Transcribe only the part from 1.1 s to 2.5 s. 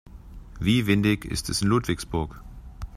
ist es in Ludwigsburg?